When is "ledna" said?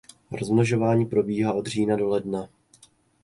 2.09-2.49